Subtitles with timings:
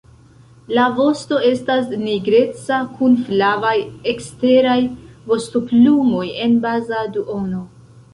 [0.75, 3.73] La vosto estas nigreca kun flavaj
[4.13, 4.79] eksteraj
[5.33, 7.61] vostoplumoj en baza duono.